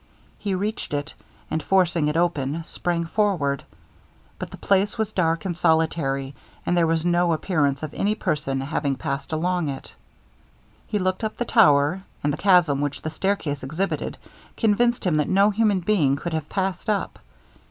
He 0.39 0.55
reached 0.55 0.95
it, 0.95 1.13
and 1.51 1.61
forcing 1.61 2.07
it 2.07 2.17
open, 2.17 2.63
sprang 2.63 3.05
forward; 3.05 3.61
but 4.39 4.49
the 4.49 4.57
place 4.57 4.97
was 4.97 5.13
dark 5.13 5.45
and 5.45 5.55
solitary, 5.55 6.33
and 6.65 6.75
there 6.75 6.87
was 6.87 7.05
no 7.05 7.33
appearance 7.33 7.83
of 7.83 7.93
any 7.93 8.15
person 8.15 8.61
having 8.61 8.95
passed 8.95 9.31
along 9.31 9.69
it. 9.69 9.93
He 10.87 10.97
looked 10.97 11.23
up 11.23 11.37
the 11.37 11.45
tower, 11.45 12.01
and 12.23 12.33
the 12.33 12.37
chasm 12.37 12.81
which 12.81 13.03
the 13.03 13.11
stair 13.11 13.35
case 13.35 13.61
exhibited, 13.61 14.17
convinced 14.57 15.05
him 15.05 15.13
that 15.17 15.29
no 15.29 15.51
human 15.51 15.81
being 15.81 16.15
could 16.15 16.33
have 16.33 16.49
passed 16.49 16.89
up. 16.89 17.19